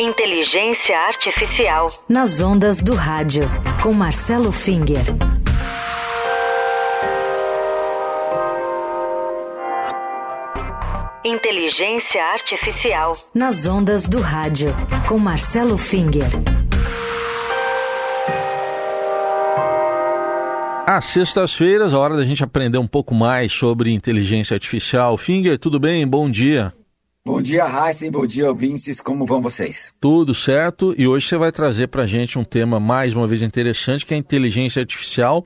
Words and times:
Inteligência 0.00 0.96
Artificial. 0.96 1.88
Nas 2.08 2.40
ondas 2.40 2.80
do 2.80 2.94
rádio, 2.94 3.42
com 3.82 3.92
Marcelo 3.92 4.52
Finger. 4.52 5.02
Inteligência 11.24 12.22
Artificial. 12.26 13.12
Nas 13.34 13.66
ondas 13.66 14.06
do 14.06 14.20
rádio, 14.20 14.68
com 15.08 15.18
Marcelo 15.18 15.76
Finger. 15.76 16.30
Às 20.86 21.06
sextas-feiras, 21.06 21.92
a 21.92 21.98
hora 21.98 22.16
da 22.16 22.24
gente 22.24 22.44
aprender 22.44 22.78
um 22.78 22.86
pouco 22.86 23.12
mais 23.12 23.52
sobre 23.52 23.92
inteligência 23.92 24.54
artificial. 24.54 25.18
Finger, 25.18 25.58
tudo 25.58 25.80
bem? 25.80 26.06
Bom 26.06 26.30
dia. 26.30 26.72
Bom 27.28 27.42
dia, 27.42 27.66
Heisen. 27.66 28.10
Bom 28.10 28.26
dia, 28.26 28.48
ouvintes. 28.48 29.02
Como 29.02 29.26
vão 29.26 29.42
vocês? 29.42 29.92
Tudo 30.00 30.34
certo. 30.34 30.94
E 30.96 31.06
hoje 31.06 31.28
você 31.28 31.36
vai 31.36 31.52
trazer 31.52 31.88
para 31.88 32.04
a 32.04 32.06
gente 32.06 32.38
um 32.38 32.42
tema 32.42 32.80
mais 32.80 33.14
uma 33.14 33.26
vez 33.26 33.42
interessante, 33.42 34.06
que 34.06 34.14
é 34.14 34.16
a 34.16 34.18
inteligência 34.18 34.80
artificial 34.80 35.44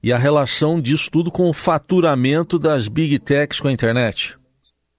e 0.00 0.12
a 0.12 0.16
relação 0.16 0.80
disso 0.80 1.10
tudo 1.10 1.28
com 1.28 1.50
o 1.50 1.52
faturamento 1.52 2.56
das 2.56 2.86
big 2.86 3.18
techs 3.18 3.58
com 3.58 3.66
a 3.66 3.72
internet. 3.72 4.38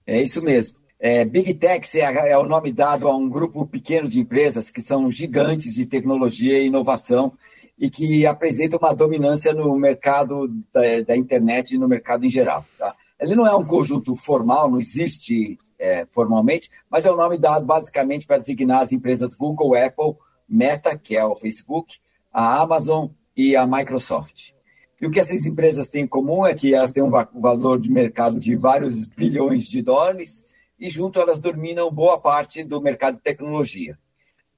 É 0.06 0.22
isso 0.22 0.42
mesmo. 0.42 0.76
É, 1.00 1.24
big 1.24 1.54
techs 1.54 1.94
é, 1.94 2.02
é 2.30 2.36
o 2.36 2.44
nome 2.44 2.70
dado 2.70 3.08
a 3.08 3.16
um 3.16 3.26
grupo 3.26 3.66
pequeno 3.66 4.06
de 4.06 4.20
empresas 4.20 4.70
que 4.70 4.82
são 4.82 5.10
gigantes 5.10 5.74
de 5.74 5.86
tecnologia 5.86 6.58
e 6.58 6.66
inovação 6.66 7.32
e 7.78 7.88
que 7.88 8.26
apresentam 8.26 8.78
uma 8.78 8.92
dominância 8.92 9.54
no 9.54 9.74
mercado 9.74 10.48
da, 10.70 10.82
da 11.00 11.16
internet 11.16 11.74
e 11.74 11.78
no 11.78 11.88
mercado 11.88 12.26
em 12.26 12.30
geral. 12.30 12.62
Tá? 12.78 12.94
Ele 13.18 13.34
não 13.34 13.46
é 13.46 13.56
um 13.56 13.64
conjunto 13.64 14.14
formal, 14.14 14.70
não 14.70 14.78
existe 14.78 15.58
é, 15.80 16.06
formalmente, 16.12 16.70
mas 16.88 17.06
é 17.06 17.10
o 17.10 17.16
nome 17.16 17.38
dado 17.38 17.64
basicamente 17.64 18.26
para 18.26 18.38
designar 18.38 18.82
as 18.82 18.92
empresas 18.92 19.34
Google, 19.34 19.74
Apple, 19.74 20.14
Meta, 20.46 20.96
que 20.96 21.16
é 21.16 21.24
o 21.24 21.34
Facebook, 21.34 21.98
a 22.30 22.60
Amazon 22.60 23.08
e 23.34 23.56
a 23.56 23.66
Microsoft. 23.66 24.52
E 25.00 25.06
o 25.06 25.10
que 25.10 25.18
essas 25.18 25.46
empresas 25.46 25.88
têm 25.88 26.02
em 26.02 26.06
comum 26.06 26.46
é 26.46 26.54
que 26.54 26.74
elas 26.74 26.92
têm 26.92 27.02
um 27.02 27.10
valor 27.10 27.80
de 27.80 27.90
mercado 27.90 28.38
de 28.38 28.54
vários 28.54 29.06
bilhões 29.06 29.64
de 29.64 29.80
dólares 29.80 30.44
e 30.78 30.90
junto 30.90 31.18
elas 31.18 31.38
dominam 31.38 31.90
boa 31.90 32.20
parte 32.20 32.62
do 32.62 32.80
mercado 32.82 33.14
de 33.14 33.22
tecnologia. 33.22 33.98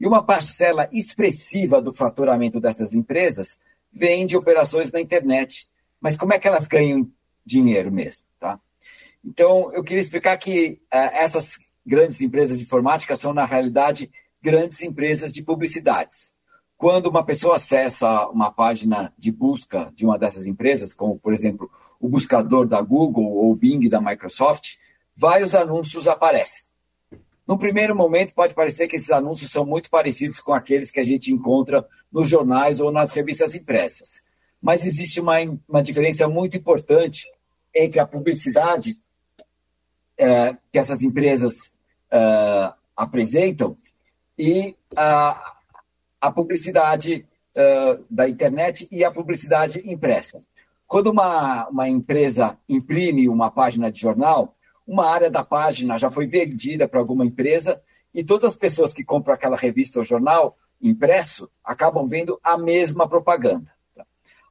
E 0.01 0.07
uma 0.07 0.23
parcela 0.23 0.89
expressiva 0.91 1.81
do 1.81 1.93
faturamento 1.93 2.59
dessas 2.59 2.93
empresas 2.93 3.57
vem 3.93 4.27
de 4.27 4.37
operações 4.37 4.91
na 4.91 5.01
internet. 5.01 5.69
Mas 6.01 6.17
como 6.17 6.33
é 6.33 6.41
que 6.41 6.49
elas 6.49 6.67
ganham 6.67 7.09
dinheiro 7.47 7.93
mesmo? 7.93 8.25
Tá? 8.41 8.59
Então, 9.25 9.73
eu 9.73 9.85
queria 9.85 10.03
explicar 10.03 10.37
que 10.37 10.81
uh, 10.93 10.97
essas 11.13 11.59
grandes 11.87 12.21
empresas 12.21 12.59
de 12.59 12.65
informática 12.65 13.17
são, 13.17 13.33
na 13.33 13.45
realidade, 13.45 14.11
grandes 14.41 14.83
empresas 14.83 15.33
de 15.33 15.43
publicidades. 15.43 16.35
Quando 16.77 17.07
uma 17.07 17.25
pessoa 17.25 17.57
acessa 17.57 18.29
uma 18.29 18.51
página 18.51 19.13
de 19.17 19.31
busca 19.31 19.93
de 19.95 20.05
uma 20.05 20.19
dessas 20.19 20.47
empresas, 20.47 20.93
como, 20.93 21.17
por 21.19 21.33
exemplo, 21.33 21.71
o 22.01 22.09
buscador 22.09 22.67
da 22.67 22.81
Google 22.81 23.25
ou 23.25 23.53
o 23.53 23.57
Bing 23.57 23.89
da 23.89 24.01
Microsoft, 24.01 24.75
vários 25.17 25.55
anúncios 25.55 26.09
aparecem. 26.09 26.67
No 27.47 27.57
primeiro 27.57 27.95
momento, 27.95 28.35
pode 28.35 28.55
parecer 28.55 28.89
que 28.89 28.97
esses 28.97 29.11
anúncios 29.11 29.53
são 29.53 29.65
muito 29.65 29.91
parecidos 29.91 30.41
com 30.41 30.53
aqueles 30.53 30.91
que 30.91 30.99
a 30.99 31.05
gente 31.05 31.33
encontra 31.33 31.87
nos 32.11 32.29
jornais 32.29 32.81
ou 32.81 32.91
nas 32.91 33.13
revistas 33.13 33.55
impressas. 33.55 34.23
Mas 34.61 34.85
existe 34.85 35.21
uma, 35.21 35.37
uma 35.69 35.83
diferença 35.83 36.27
muito 36.27 36.57
importante 36.57 37.27
entre 37.75 38.01
a 38.01 38.07
publicidade 38.07 38.97
é, 40.23 40.57
que 40.71 40.79
essas 40.79 41.03
empresas 41.03 41.55
é, 42.11 42.73
apresentam 42.97 43.75
e 44.39 44.77
a, 44.95 45.55
a 46.21 46.31
publicidade 46.31 47.27
é, 47.55 48.01
da 48.09 48.29
internet 48.29 48.87
e 48.91 49.05
a 49.05 49.11
publicidade 49.11 49.83
impressa. 49.85 50.41
Quando 50.87 51.11
uma, 51.11 51.69
uma 51.69 51.89
empresa 51.89 52.57
imprime 52.69 53.29
uma 53.29 53.51
página 53.51 53.91
de 53.91 54.01
jornal, 54.01 54.55
uma 54.87 55.07
área 55.07 55.31
da 55.31 55.45
página 55.45 55.99
já 55.99 56.11
foi 56.11 56.27
vendida 56.27 56.87
para 56.87 57.01
alguma 57.01 57.27
empresa 57.27 57.83
e 58.15 58.23
todas 58.23 58.53
as 58.53 58.57
pessoas 58.57 58.93
que 58.93 59.05
compram 59.05 59.35
aquela 59.35 59.57
revista 59.57 59.99
ou 59.99 60.05
jornal 60.05 60.57
impresso 60.81 61.51
acabam 61.65 62.07
vendo 62.07 62.39
a 62.45 62.57
mesma 62.57 63.09
propaganda. 63.09 63.73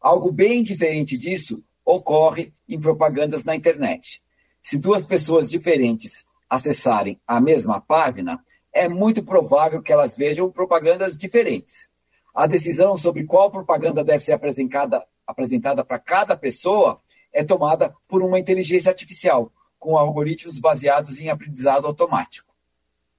Algo 0.01 0.31
bem 0.31 0.63
diferente 0.63 1.17
disso 1.17 1.63
ocorre 1.85 2.53
em 2.67 2.79
propagandas 2.79 3.43
na 3.43 3.55
internet. 3.55 4.21
Se 4.61 4.77
duas 4.77 5.05
pessoas 5.05 5.49
diferentes 5.49 6.25
acessarem 6.49 7.19
a 7.25 7.39
mesma 7.39 7.81
página, 7.81 8.43
é 8.73 8.87
muito 8.87 9.23
provável 9.23 9.81
que 9.81 9.91
elas 9.91 10.15
vejam 10.15 10.51
propagandas 10.51 11.17
diferentes. 11.17 11.89
A 12.33 12.47
decisão 12.47 12.95
sobre 12.95 13.25
qual 13.25 13.51
propaganda 13.51 14.03
deve 14.03 14.23
ser 14.23 14.31
apresentada, 14.31 15.05
apresentada 15.27 15.83
para 15.83 15.99
cada 15.99 16.35
pessoa 16.37 17.01
é 17.33 17.43
tomada 17.43 17.93
por 18.07 18.21
uma 18.21 18.39
inteligência 18.39 18.89
artificial, 18.89 19.51
com 19.79 19.97
algoritmos 19.97 20.59
baseados 20.59 21.19
em 21.19 21.29
aprendizado 21.29 21.87
automático. 21.87 22.51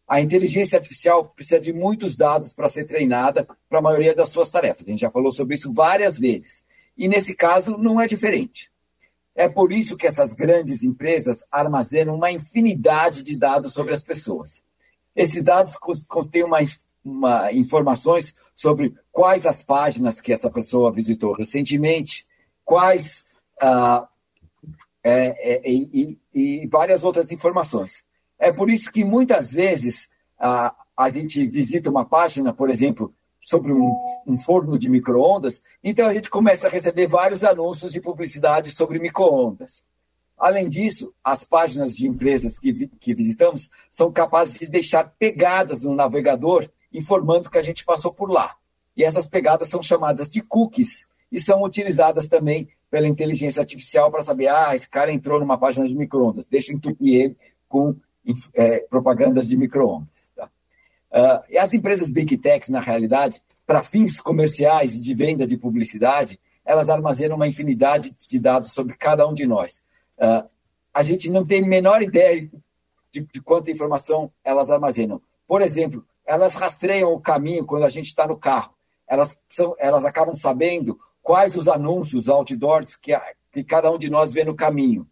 A 0.06 0.20
inteligência 0.20 0.78
artificial 0.78 1.26
precisa 1.26 1.60
de 1.60 1.72
muitos 1.72 2.16
dados 2.16 2.52
para 2.52 2.68
ser 2.68 2.84
treinada 2.84 3.46
para 3.68 3.78
a 3.78 3.82
maioria 3.82 4.14
das 4.14 4.28
suas 4.28 4.50
tarefas. 4.50 4.86
A 4.86 4.90
gente 4.90 5.00
já 5.00 5.10
falou 5.10 5.32
sobre 5.32 5.54
isso 5.54 5.72
várias 5.72 6.18
vezes. 6.18 6.64
E 6.96 7.08
nesse 7.08 7.34
caso 7.34 7.76
não 7.78 8.00
é 8.00 8.06
diferente. 8.06 8.71
É 9.34 9.48
por 9.48 9.72
isso 9.72 9.96
que 9.96 10.06
essas 10.06 10.34
grandes 10.34 10.82
empresas 10.82 11.44
armazenam 11.50 12.14
uma 12.14 12.30
infinidade 12.30 13.22
de 13.22 13.36
dados 13.36 13.72
sobre 13.72 13.94
as 13.94 14.04
pessoas. 14.04 14.62
Esses 15.16 15.42
dados 15.42 15.76
contêm 16.06 16.44
uma, 16.44 16.58
uma, 17.04 17.52
informações 17.52 18.34
sobre 18.54 18.94
quais 19.10 19.46
as 19.46 19.62
páginas 19.62 20.20
que 20.20 20.32
essa 20.32 20.50
pessoa 20.50 20.92
visitou 20.92 21.32
recentemente, 21.32 22.26
quais 22.64 23.24
ah, 23.60 24.08
é, 25.02 25.54
é, 25.54 25.70
e, 25.70 26.18
e, 26.34 26.66
várias 26.68 27.02
outras 27.02 27.32
informações. 27.32 28.04
É 28.38 28.52
por 28.52 28.70
isso 28.70 28.92
que 28.92 29.04
muitas 29.04 29.52
vezes 29.52 30.08
a, 30.38 30.74
a 30.96 31.10
gente 31.10 31.46
visita 31.46 31.90
uma 31.90 32.04
página, 32.04 32.52
por 32.52 32.70
exemplo, 32.70 33.14
sobre 33.42 33.72
um, 33.72 33.94
um 34.26 34.38
forno 34.38 34.78
de 34.78 34.88
microondas, 34.88 35.62
então 35.82 36.08
a 36.08 36.14
gente 36.14 36.30
começa 36.30 36.68
a 36.68 36.70
receber 36.70 37.08
vários 37.08 37.42
anúncios 37.42 37.92
de 37.92 38.00
publicidade 38.00 38.70
sobre 38.70 38.98
microondas. 38.98 39.84
Além 40.38 40.68
disso, 40.68 41.12
as 41.22 41.44
páginas 41.44 41.94
de 41.94 42.06
empresas 42.06 42.58
que, 42.58 42.88
que 43.00 43.14
visitamos 43.14 43.70
são 43.90 44.10
capazes 44.10 44.58
de 44.58 44.66
deixar 44.66 45.12
pegadas 45.18 45.82
no 45.82 45.94
navegador 45.94 46.68
informando 46.92 47.50
que 47.50 47.58
a 47.58 47.62
gente 47.62 47.84
passou 47.84 48.12
por 48.12 48.30
lá. 48.30 48.56
E 48.96 49.04
essas 49.04 49.26
pegadas 49.26 49.68
são 49.68 49.82
chamadas 49.82 50.28
de 50.28 50.42
cookies 50.42 51.06
e 51.30 51.40
são 51.40 51.62
utilizadas 51.62 52.26
também 52.26 52.68
pela 52.90 53.08
inteligência 53.08 53.60
artificial 53.60 54.10
para 54.10 54.22
saber, 54.22 54.48
ah, 54.48 54.74
esse 54.74 54.88
cara 54.88 55.12
entrou 55.12 55.40
numa 55.40 55.56
página 55.56 55.88
de 55.88 55.94
microondas, 55.94 56.44
deixa 56.44 56.70
eu 56.70 56.76
entupir 56.76 57.14
ele 57.14 57.36
com 57.68 57.96
é, 58.52 58.80
propagandas 58.80 59.48
de 59.48 59.56
microondas. 59.56 60.30
Tá? 60.36 60.50
Uh, 61.12 61.44
e 61.50 61.58
as 61.58 61.74
empresas 61.74 62.10
Big 62.10 62.36
Techs, 62.38 62.70
na 62.70 62.80
realidade, 62.80 63.42
para 63.66 63.82
fins 63.82 64.20
comerciais 64.20 65.00
de 65.00 65.14
venda 65.14 65.46
de 65.46 65.56
publicidade, 65.56 66.40
elas 66.64 66.88
armazenam 66.88 67.36
uma 67.36 67.46
infinidade 67.46 68.10
de 68.10 68.38
dados 68.38 68.72
sobre 68.72 68.96
cada 68.96 69.26
um 69.26 69.34
de 69.34 69.46
nós. 69.46 69.82
Uh, 70.16 70.48
a 70.92 71.02
gente 71.02 71.30
não 71.30 71.44
tem 71.44 71.62
a 71.62 71.66
menor 71.66 72.02
ideia 72.02 72.50
de, 73.10 73.20
de 73.20 73.40
quanta 73.40 73.70
informação 73.70 74.32
elas 74.42 74.70
armazenam. 74.70 75.20
Por 75.46 75.60
exemplo, 75.60 76.04
elas 76.24 76.54
rastreiam 76.54 77.12
o 77.12 77.20
caminho 77.20 77.66
quando 77.66 77.84
a 77.84 77.90
gente 77.90 78.06
está 78.06 78.26
no 78.26 78.36
carro. 78.36 78.72
Elas, 79.06 79.38
são, 79.50 79.74
elas 79.78 80.04
acabam 80.04 80.34
sabendo 80.34 80.98
quais 81.22 81.54
os 81.56 81.68
anúncios, 81.68 82.28
outdoors 82.28 82.96
que, 82.96 83.12
a, 83.12 83.22
que 83.52 83.62
cada 83.62 83.90
um 83.90 83.98
de 83.98 84.08
nós 84.08 84.32
vê 84.32 84.44
no 84.44 84.54
caminho. 84.54 85.06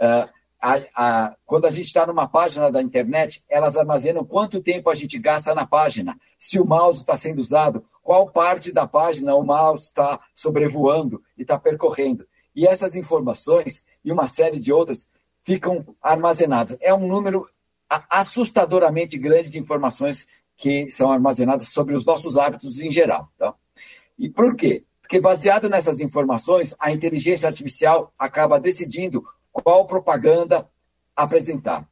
Uh, 0.00 0.28
a, 0.60 0.80
a, 0.94 1.36
quando 1.44 1.66
a 1.66 1.70
gente 1.70 1.86
está 1.86 2.06
numa 2.06 2.28
página 2.28 2.70
da 2.70 2.82
internet, 2.82 3.44
elas 3.48 3.76
armazenam 3.76 4.24
quanto 4.24 4.62
tempo 4.62 4.88
a 4.88 4.94
gente 4.94 5.18
gasta 5.18 5.54
na 5.54 5.66
página, 5.66 6.18
se 6.38 6.58
o 6.58 6.64
mouse 6.64 7.00
está 7.00 7.16
sendo 7.16 7.38
usado, 7.38 7.84
qual 8.02 8.30
parte 8.30 8.72
da 8.72 8.86
página 8.86 9.34
o 9.34 9.42
mouse 9.42 9.84
está 9.84 10.20
sobrevoando 10.34 11.22
e 11.36 11.42
está 11.42 11.58
percorrendo. 11.58 12.26
E 12.54 12.66
essas 12.66 12.94
informações 12.94 13.84
e 14.04 14.12
uma 14.12 14.26
série 14.26 14.58
de 14.58 14.72
outras 14.72 15.08
ficam 15.42 15.84
armazenadas. 16.00 16.76
É 16.80 16.94
um 16.94 17.06
número 17.06 17.46
assustadoramente 17.88 19.18
grande 19.18 19.50
de 19.50 19.58
informações 19.58 20.26
que 20.56 20.90
são 20.90 21.12
armazenadas 21.12 21.68
sobre 21.68 21.94
os 21.94 22.04
nossos 22.04 22.36
hábitos 22.36 22.80
em 22.80 22.90
geral. 22.90 23.28
Tá? 23.36 23.54
E 24.18 24.28
por 24.28 24.54
quê? 24.54 24.84
Porque, 25.00 25.20
baseado 25.20 25.68
nessas 25.68 26.00
informações, 26.00 26.74
a 26.78 26.90
inteligência 26.90 27.46
artificial 27.46 28.12
acaba 28.18 28.58
decidindo 28.58 29.22
qual 29.62 29.86
propaganda 29.86 30.68
apresentar. 31.14 31.88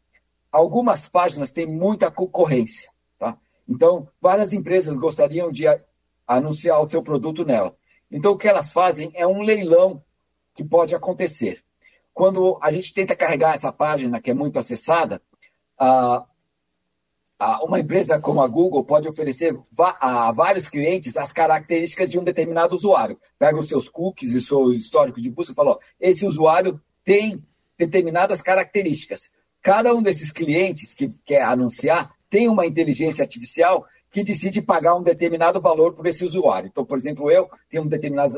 Algumas 0.51 1.09
páginas 1.09 1.53
têm 1.53 1.67
muita 1.67 2.11
concorrência. 2.11 2.91
Tá? 3.19 3.39
Então, 3.69 4.09
várias 4.21 4.53
empresas 4.53 4.99
gostariam 4.99 5.51
de 5.53 5.65
anunciar 6.27 6.83
o 6.83 6.91
seu 6.91 7.03
produto 7.03 7.45
nela. 7.45 7.77
Então, 8.11 8.33
o 8.33 8.37
que 8.37 8.49
elas 8.49 8.73
fazem 8.73 9.13
é 9.15 9.27
um 9.27 9.41
leilão 9.41 10.03
que 10.55 10.65
pode 10.65 10.95
acontecer. 10.95 11.63
Quando 12.13 12.59
a 12.61 12.71
gente 12.71 12.93
tenta 12.93 13.17
carregar 13.17 13.55
essa 13.55 13.73
página, 13.73 14.21
que 14.21 14.31
é 14.31 14.35
muito 14.35 14.59
acessada, 14.59 15.23
a, 15.79 16.27
uma 17.65 17.81
empresa 17.81 18.21
como 18.21 18.43
a 18.43 18.47
Google 18.47 18.85
pode 18.85 19.09
oferecer 19.09 19.59
a 19.79 20.31
vários 20.33 20.69
clientes 20.69 21.17
as 21.17 21.33
características 21.33 22.11
de 22.11 22.19
um 22.19 22.25
determinado 22.25 22.77
usuário. 22.77 23.19
Pega 23.39 23.59
os 23.59 23.69
seus 23.69 23.89
cookies 23.89 24.33
e 24.33 24.41
seu 24.41 24.73
histórico 24.73 25.21
de 25.21 25.31
busca 25.31 25.53
e 25.53 25.57
fala: 25.57 25.73
ó, 25.73 25.79
esse 25.99 26.27
usuário 26.27 26.81
tem 27.03 27.43
determinadas 27.87 28.43
características. 28.43 29.31
Cada 29.61 29.95
um 29.95 30.03
desses 30.03 30.33
clientes 30.33 30.95
que 30.95 31.09
quer 31.25 31.43
anunciar 31.43 32.11
tem 32.29 32.49
uma 32.49 32.67
inteligência 32.67 33.23
artificial 33.23 33.87
que 34.11 34.25
decide 34.25 34.61
pagar 34.61 34.95
um 34.95 35.03
determinado 35.03 35.61
valor 35.61 35.95
por 35.95 36.07
esse 36.07 36.25
usuário. 36.25 36.69
Então, 36.69 36.85
por 36.85 36.99
exemplo, 36.99 37.31
eu 37.31 37.49
tenho 37.71 37.85
determinadas 37.85 38.35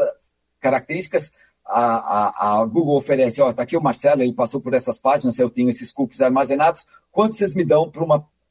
características, 0.60 1.30
a, 1.64 2.58
a, 2.58 2.60
a 2.60 2.64
Google 2.66 2.96
oferece, 2.96 3.40
ó, 3.40 3.52
tá 3.52 3.62
aqui 3.62 3.76
o 3.76 3.82
Marcelo, 3.82 4.22
ele 4.22 4.32
passou 4.34 4.60
por 4.60 4.74
essas 4.74 5.00
páginas, 5.00 5.38
eu 5.38 5.48
tenho 5.48 5.70
esses 5.70 5.92
cookies 5.92 6.20
armazenados, 6.20 6.86
quanto 7.10 7.36
vocês 7.36 7.54
me 7.54 7.64
dão 7.64 7.90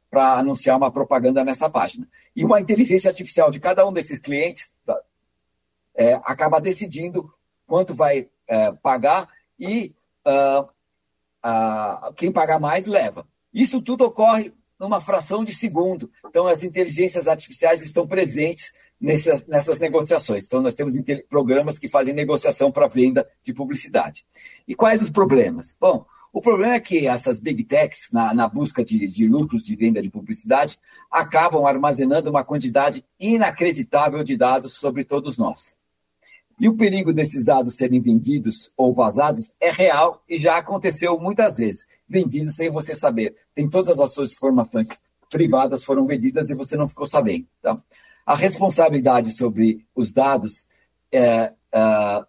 para 0.10 0.34
anunciar 0.34 0.78
uma 0.78 0.92
propaganda 0.92 1.44
nessa 1.44 1.69
página. 1.69 2.07
E 2.36 2.44
uma 2.44 2.60
inteligência 2.60 3.10
artificial 3.10 3.51
de 3.51 3.60
cada 3.60 3.88
um 3.88 3.94
desses 3.94 4.18
clientes 4.18 4.74
tá, 4.86 5.00
é, 5.95 6.13
acaba 6.24 6.60
decidindo 6.60 7.31
quanto 7.68 7.94
vai 7.94 8.30
é, 8.48 8.72
pagar 8.72 9.30
e 9.60 9.94
uh, 10.25 10.68
quem 12.16 12.31
pagar 12.31 12.60
mais 12.60 12.88
leva. 12.88 13.28
Isso 13.54 13.81
tudo 13.81 14.06
ocorre 14.06 14.54
numa 14.80 15.00
fração 15.00 15.44
de 15.44 15.54
segundo. 15.54 16.10
Então, 16.25 16.48
as 16.48 16.63
inteligências 16.63 17.28
artificiais 17.28 17.81
estão 17.81 18.07
presentes 18.07 18.74
nessas, 19.00 19.45
nessas 19.48 19.80
negociações. 19.80 20.45
Então, 20.45 20.62
nós 20.62 20.75
temos 20.75 20.95
programas 21.30 21.78
que 21.78 21.88
fazem 21.88 22.13
negociação 22.13 22.72
para 22.72 22.88
venda 22.88 23.28
de 23.44 23.54
publicidade. 23.54 24.25
E 24.68 24.75
quais 24.75 25.01
os 25.01 25.10
problemas? 25.10 25.75
Bom, 25.80 26.06
o 26.31 26.42
problema 26.42 26.74
é 26.74 26.80
que 26.80 27.06
essas 27.06 27.40
big 27.40 27.63
techs, 27.63 28.10
na, 28.12 28.34
na 28.34 28.48
busca 28.48 28.84
de, 28.84 29.07
de, 29.07 29.28
lucros 29.28 29.66
de 29.66 29.75
venda 29.75 30.01
de 30.01 30.10
publicidade, 30.10 30.80
acabam 31.12 31.66
armazenando 31.66 32.30
uma 32.30 32.44
quantidade 32.44 33.06
inacreditável 33.19 34.24
de 34.24 34.36
dados 34.36 34.74
sobre 34.74 35.04
todos 35.04 35.38
nós. 35.38 35.75
E 36.60 36.70
o 36.70 36.76
perigo 36.76 37.12
desses 37.12 37.44
dados 37.44 37.76
serem 37.76 38.00
vendidos 38.00 38.72
ou 38.78 38.94
vazados 38.94 39.54
é 39.60 39.72
real 39.72 40.24
e 40.30 40.40
já 40.40 40.58
aconteceu 40.58 41.20
muitas 41.20 41.58
vezes. 41.58 41.86
Vendidos 42.08 42.56
sem 42.56 42.70
você 42.70 42.96
saber. 42.96 43.36
Tem 43.56 43.70
todas 43.70 44.00
as 44.00 44.14
suas 44.14 44.32
informações 44.32 44.88
privadas 45.30 45.84
foram 45.84 46.06
vendidas 46.06 46.50
e 46.50 46.56
você 46.56 46.78
não 46.78 46.88
ficou 46.88 47.08
sabendo. 47.08 47.48
Tá? 47.62 47.82
A 48.26 48.36
responsabilidade 48.36 49.36
sobre 49.36 49.86
os 49.96 50.14
dados 50.14 50.68
é, 51.12 51.52
é, 51.72 52.26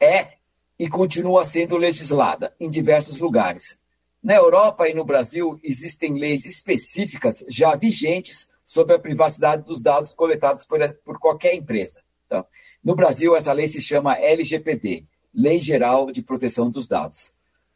é 0.00 0.32
e 0.78 0.88
continua 0.88 1.44
sendo 1.44 1.76
legislada 1.76 2.54
em 2.58 2.70
diversos 2.70 3.20
lugares. 3.20 3.78
Na 4.22 4.34
Europa 4.34 4.88
e 4.88 4.94
no 4.94 5.04
Brasil 5.04 5.60
existem 5.62 6.14
leis 6.14 6.46
específicas 6.46 7.44
já 7.48 7.76
vigentes 7.76 8.48
sobre 8.64 8.94
a 8.94 8.98
privacidade 8.98 9.62
dos 9.62 9.82
dados 9.82 10.12
coletados 10.12 10.64
por, 10.64 10.80
por 11.04 11.18
qualquer 11.18 11.54
empresa. 11.54 12.02
Tá? 12.28 12.44
No 12.82 12.94
Brasil, 12.94 13.36
essa 13.36 13.52
lei 13.52 13.68
se 13.68 13.80
chama 13.80 14.16
LGPD, 14.16 15.06
Lei 15.34 15.60
Geral 15.60 16.10
de 16.10 16.22
Proteção 16.22 16.70
dos 16.70 16.88
Dados. 16.88 17.30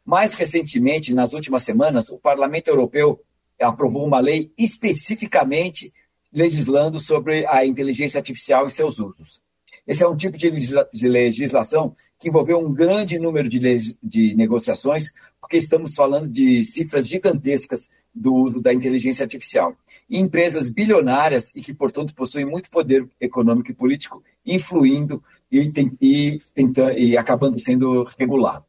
Mais 0.05 0.33
recentemente, 0.33 1.13
nas 1.13 1.33
últimas 1.33 1.63
semanas, 1.63 2.09
o 2.09 2.17
Parlamento 2.17 2.67
Europeu 2.67 3.21
aprovou 3.59 4.05
uma 4.05 4.19
lei 4.19 4.51
especificamente 4.57 5.93
legislando 6.33 6.99
sobre 6.99 7.45
a 7.45 7.65
inteligência 7.65 8.17
artificial 8.17 8.67
e 8.67 8.71
seus 8.71 8.97
usos. 8.99 9.41
Esse 9.85 10.03
é 10.03 10.07
um 10.07 10.15
tipo 10.15 10.37
de 10.37 11.07
legislação 11.07 11.95
que 12.19 12.29
envolveu 12.29 12.59
um 12.59 12.71
grande 12.71 13.19
número 13.19 13.49
de, 13.49 13.95
de 14.01 14.35
negociações, 14.35 15.11
porque 15.39 15.57
estamos 15.57 15.95
falando 15.95 16.29
de 16.29 16.63
cifras 16.63 17.07
gigantescas 17.07 17.89
do 18.13 18.33
uso 18.33 18.61
da 18.61 18.73
inteligência 18.73 19.23
artificial. 19.23 19.75
E 20.11 20.19
empresas 20.19 20.69
bilionárias 20.69 21.51
e 21.55 21.61
que, 21.61 21.73
portanto, 21.73 22.13
possuem 22.13 22.45
muito 22.45 22.69
poder 22.69 23.07
econômico 23.19 23.71
e 23.71 23.73
político, 23.73 24.21
influindo 24.45 25.23
e, 25.49 25.71
e, 26.01 26.41
tentando, 26.53 26.99
e 26.99 27.17
acabando 27.17 27.57
sendo 27.57 28.03
regulado. 28.19 28.65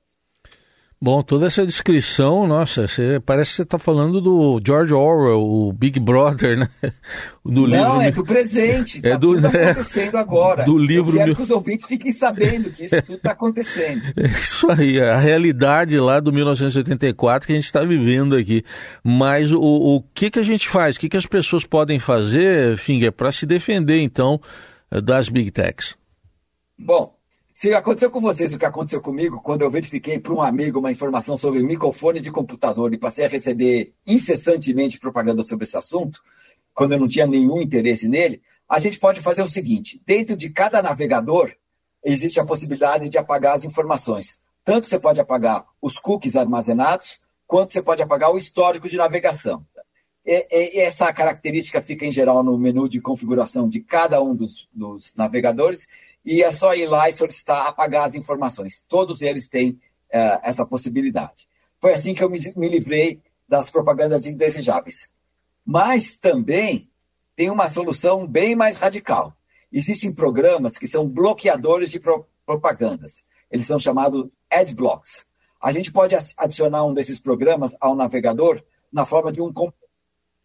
Bom, 1.04 1.20
toda 1.20 1.48
essa 1.48 1.66
descrição, 1.66 2.46
nossa, 2.46 2.86
você, 2.86 3.18
parece 3.18 3.50
que 3.50 3.56
você 3.56 3.62
está 3.64 3.76
falando 3.76 4.20
do 4.20 4.60
George 4.64 4.94
Orwell, 4.94 5.42
o 5.42 5.72
Big 5.72 5.98
Brother, 5.98 6.56
né? 6.56 6.68
Do 7.44 7.66
Não, 7.66 7.94
livro, 7.96 8.02
é 8.02 8.10
do 8.12 8.24
presente. 8.24 9.00
É 9.02 9.10
tá 9.10 9.16
do, 9.16 9.34
tudo 9.34 9.46
é, 9.48 9.70
acontecendo 9.70 10.16
agora. 10.16 10.62
Do 10.62 10.78
livro. 10.78 11.14
Eu 11.14 11.18
quero 11.18 11.34
que 11.34 11.42
os 11.42 11.50
ouvintes 11.50 11.86
fiquem 11.86 12.12
sabendo 12.12 12.70
que 12.70 12.84
isso 12.84 13.02
tudo 13.02 13.16
está 13.16 13.32
acontecendo. 13.32 14.00
É 14.16 14.26
isso 14.28 14.70
aí, 14.70 15.00
a 15.00 15.18
realidade 15.18 15.98
lá 15.98 16.20
do 16.20 16.32
1984 16.32 17.48
que 17.48 17.52
a 17.52 17.56
gente 17.56 17.64
está 17.64 17.82
vivendo 17.82 18.36
aqui. 18.36 18.64
Mas 19.02 19.50
o, 19.50 19.60
o 19.60 20.02
que, 20.14 20.30
que 20.30 20.38
a 20.38 20.44
gente 20.44 20.68
faz? 20.68 20.94
O 20.94 21.00
que, 21.00 21.08
que 21.08 21.16
as 21.16 21.26
pessoas 21.26 21.64
podem 21.64 21.98
fazer, 21.98 22.76
Finger, 22.76 23.10
para 23.10 23.32
se 23.32 23.44
defender, 23.44 23.98
então, 23.98 24.40
das 25.02 25.28
Big 25.28 25.50
Techs? 25.50 25.96
Bom, 26.78 27.12
se 27.62 27.72
aconteceu 27.72 28.10
com 28.10 28.20
vocês 28.20 28.52
o 28.52 28.58
que 28.58 28.66
aconteceu 28.66 29.00
comigo, 29.00 29.40
quando 29.40 29.62
eu 29.62 29.70
verifiquei 29.70 30.18
para 30.18 30.32
um 30.32 30.42
amigo 30.42 30.80
uma 30.80 30.90
informação 30.90 31.36
sobre 31.36 31.62
microfone 31.62 32.20
de 32.20 32.28
computador 32.28 32.92
e 32.92 32.98
passei 32.98 33.24
a 33.24 33.28
receber 33.28 33.94
incessantemente 34.04 34.98
propaganda 34.98 35.44
sobre 35.44 35.62
esse 35.62 35.76
assunto, 35.76 36.20
quando 36.74 36.94
eu 36.94 36.98
não 36.98 37.06
tinha 37.06 37.24
nenhum 37.24 37.62
interesse 37.62 38.08
nele, 38.08 38.42
a 38.68 38.80
gente 38.80 38.98
pode 38.98 39.20
fazer 39.20 39.42
o 39.42 39.48
seguinte: 39.48 40.02
dentro 40.04 40.36
de 40.36 40.50
cada 40.50 40.82
navegador 40.82 41.52
existe 42.04 42.40
a 42.40 42.44
possibilidade 42.44 43.08
de 43.08 43.16
apagar 43.16 43.54
as 43.54 43.62
informações. 43.62 44.40
Tanto 44.64 44.88
você 44.88 44.98
pode 44.98 45.20
apagar 45.20 45.64
os 45.80 46.00
cookies 46.00 46.34
armazenados, 46.34 47.20
quanto 47.46 47.72
você 47.72 47.80
pode 47.80 48.02
apagar 48.02 48.32
o 48.32 48.38
histórico 48.38 48.88
de 48.88 48.96
navegação. 48.96 49.64
E, 50.24 50.46
e, 50.50 50.80
essa 50.80 51.12
característica 51.12 51.82
fica 51.82 52.06
em 52.06 52.12
geral 52.12 52.42
no 52.42 52.56
menu 52.56 52.88
de 52.88 53.00
configuração 53.00 53.68
de 53.68 53.80
cada 53.80 54.22
um 54.22 54.34
dos, 54.34 54.68
dos 54.72 55.14
navegadores 55.16 55.86
e 56.24 56.42
é 56.42 56.50
só 56.50 56.74
ir 56.74 56.86
lá 56.86 57.08
e 57.08 57.12
solicitar 57.12 57.66
apagar 57.66 58.06
as 58.06 58.14
informações. 58.14 58.84
Todos 58.88 59.22
eles 59.22 59.48
têm 59.48 59.80
é, 60.10 60.40
essa 60.44 60.64
possibilidade. 60.64 61.48
Foi 61.80 61.92
assim 61.92 62.14
que 62.14 62.22
eu 62.22 62.30
me, 62.30 62.38
me 62.56 62.68
livrei 62.68 63.20
das 63.48 63.70
propagandas 63.70 64.24
indesejáveis. 64.24 65.08
Mas 65.64 66.16
também 66.16 66.88
tem 67.34 67.50
uma 67.50 67.68
solução 67.68 68.26
bem 68.26 68.54
mais 68.54 68.76
radical. 68.76 69.36
Existem 69.72 70.12
programas 70.12 70.76
que 70.76 70.86
são 70.86 71.08
bloqueadores 71.08 71.90
de 71.90 71.98
pro, 71.98 72.26
propagandas. 72.46 73.24
Eles 73.50 73.66
são 73.66 73.78
chamados 73.78 74.28
adblocks. 74.50 75.26
A 75.60 75.72
gente 75.72 75.90
pode 75.90 76.14
adicionar 76.36 76.84
um 76.84 76.94
desses 76.94 77.18
programas 77.18 77.74
ao 77.80 77.94
navegador 77.94 78.62
na 78.92 79.04
forma 79.04 79.32
de 79.32 79.40
um 79.40 79.52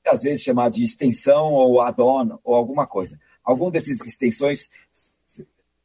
às 0.08 0.22
vezes 0.22 0.44
chamado 0.44 0.74
de 0.74 0.84
extensão 0.84 1.54
ou 1.54 1.82
add-on 1.82 2.40
ou 2.44 2.56
alguma 2.56 2.88
coisa. 2.88 3.20
Algum 3.44 3.70
desses 3.72 4.00
extensões 4.02 4.70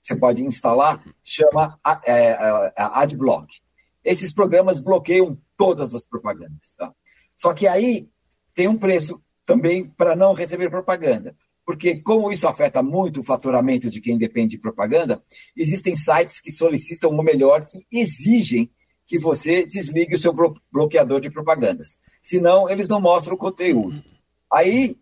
você 0.02 0.16
pode 0.16 0.42
instalar, 0.42 1.02
chama 1.22 1.78
é, 2.04 2.30
é, 2.30 2.72
AdBlock. 2.76 3.60
Esses 4.04 4.32
programas 4.32 4.80
bloqueiam 4.80 5.38
todas 5.56 5.94
as 5.94 6.04
propagandas. 6.04 6.74
Tá? 6.76 6.92
Só 7.36 7.54
que 7.54 7.68
aí 7.68 8.08
tem 8.54 8.66
um 8.66 8.76
preço 8.76 9.22
também 9.46 9.84
para 9.84 10.16
não 10.16 10.34
receber 10.34 10.70
propaganda. 10.70 11.36
Porque, 11.64 12.00
como 12.00 12.32
isso 12.32 12.48
afeta 12.48 12.82
muito 12.82 13.20
o 13.20 13.24
faturamento 13.24 13.88
de 13.88 14.00
quem 14.00 14.18
depende 14.18 14.56
de 14.56 14.62
propaganda, 14.62 15.22
existem 15.56 15.94
sites 15.94 16.40
que 16.40 16.50
solicitam 16.50 17.10
o 17.10 17.22
melhor 17.22 17.64
e 17.90 18.00
exigem 18.00 18.68
que 19.06 19.16
você 19.16 19.64
desligue 19.64 20.16
o 20.16 20.18
seu 20.18 20.34
bloqueador 20.72 21.20
de 21.20 21.30
propagandas. 21.30 21.96
Senão, 22.20 22.68
eles 22.68 22.88
não 22.88 23.00
mostram 23.00 23.34
o 23.34 23.38
conteúdo. 23.38 24.02
Aí 24.52 24.96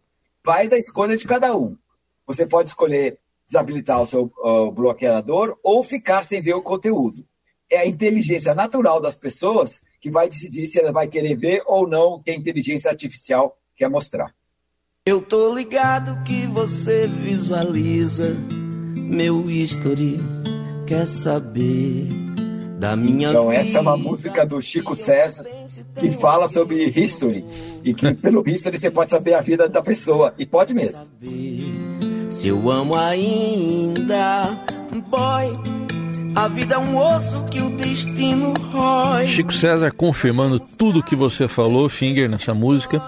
vai 0.45 0.69
da 0.69 0.79
escolha 0.79 1.17
de 1.17 1.27
cada 1.27 1.57
um. 1.57 1.77
Você 2.27 2.47
pode 2.47 2.69
escolher 2.69 3.19
desabilitar 3.49 4.01
o 4.01 4.07
seu 4.07 4.33
uh, 4.45 4.71
bloqueador 4.71 5.59
ou 5.63 5.83
ficar 5.83 6.23
sem 6.23 6.41
ver 6.41 6.55
o 6.55 6.63
conteúdo. 6.63 7.27
É 7.69 7.79
a 7.79 7.87
inteligência 7.87 8.55
natural 8.55 9.01
das 9.01 9.17
pessoas 9.17 9.81
que 10.01 10.11
vai 10.11 10.29
decidir 10.29 10.67
se 10.67 10.79
ela 10.79 10.93
vai 10.93 11.09
querer 11.09 11.37
ver 11.37 11.63
ou 11.67 11.87
não 11.89 12.15
o 12.15 12.23
que 12.23 12.31
a 12.31 12.35
inteligência 12.35 12.91
artificial 12.91 13.59
quer 13.77 13.89
mostrar. 13.91 14.33
Eu 15.05 15.21
tô 15.21 15.55
ligado 15.55 16.23
que 16.25 16.47
você 16.47 17.07
visualiza 17.07 18.37
meu 18.95 19.51
history, 19.51 20.19
quer 20.87 21.07
saber 21.07 22.07
da 22.79 22.95
minha 22.95 23.31
Então 23.31 23.51
essa 23.51 23.79
é 23.79 23.81
uma 23.81 23.97
música 23.97 24.47
do 24.47 24.61
Chico 24.61 24.95
César 24.95 25.45
que 25.97 26.11
fala 26.13 26.49
sobre 26.49 26.85
history 26.89 27.45
e 27.85 27.95
que 27.95 28.15
pelo 28.15 28.43
history 28.49 28.79
você 28.79 28.91
pode 28.91 29.11
saber 29.11 29.35
a 29.35 29.41
vida 29.41 29.69
da 29.69 29.83
pessoa 29.83 30.35
e 30.39 30.47
pode 30.47 30.75
mesmo. 30.75 31.07
Se 32.31 32.49
eu 32.49 32.71
amo 32.71 32.95
ainda, 32.95 34.51
boy. 35.09 35.53
A 36.35 36.47
vida 36.47 36.77
é 36.77 36.79
um 36.79 36.97
osso 36.97 37.45
que 37.45 37.61
o 37.61 37.71
destino 37.77 38.55
rói. 38.73 39.27
Chico 39.27 39.53
César 39.53 39.91
confirmando 39.91 40.61
tudo 40.61 41.03
que 41.03 41.17
você 41.17 41.49
falou, 41.49 41.89
Finger, 41.89 42.31
nessa 42.31 42.55
música. 42.55 43.03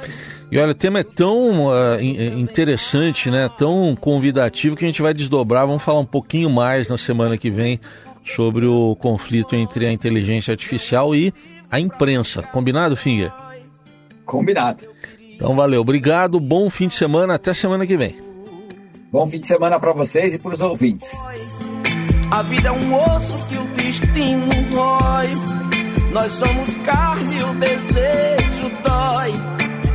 E 0.51 0.59
olha, 0.59 0.73
o 0.73 0.75
tema 0.75 0.99
é 1.01 1.05
tão 1.05 1.69
uh, 1.69 2.01
interessante, 2.37 3.31
né? 3.31 3.49
Tão 3.57 3.97
convidativo 3.99 4.77
que 4.77 4.85
a 4.85 4.89
gente 4.89 5.01
vai 5.01 5.15
desdobrar. 5.15 5.67
Vamos 5.67 5.83
falar 5.83 6.01
um 6.01 6.05
pouquinho 6.05 6.51
mais 6.51 6.89
na 6.89 6.99
semana 6.99 7.39
que 7.39 7.51
vem 7.51 7.81
sobre 8.25 8.67
o 8.67 8.97
conflito 8.97 9.55
entre 9.55 9.87
a 9.87 9.93
inteligência 9.93 10.53
artificial 10.53 11.15
e 11.15 11.33
a 11.73 11.81
imprensa. 11.81 12.43
Combinado, 12.43 12.95
Finger? 12.95 13.33
Combinado. 14.27 14.85
Então 15.35 15.57
valeu, 15.57 15.81
obrigado, 15.81 16.39
bom 16.39 16.69
fim 16.69 16.87
de 16.87 16.95
semana, 16.95 17.35
até 17.35 17.55
semana 17.55 17.87
que 17.87 17.97
vem. 17.97 18.15
Bom 19.11 19.27
fim 19.27 19.41
de 19.41 19.47
semana 19.47 19.81
para 19.81 19.93
vocês 19.93 20.35
e 20.35 20.39
para 20.39 20.55
os 20.55 20.61
ouvintes. 20.61 21.11
A 22.31 22.43
vida 22.43 22.69
é 22.69 22.73
um 22.73 22.95
osso 22.95 23.49
que 23.49 23.57
o 23.57 23.67
destino 23.69 24.47
rói. 24.75 25.27
Nós 26.13 26.33
somos 26.33 26.75
carne, 26.85 27.43
o 27.43 27.55
desejo 27.55 28.71
dói. 28.85 29.33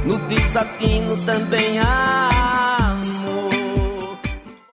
No 0.06 0.18
desatino 0.28 1.16
também 1.26 1.80
há 1.80 2.37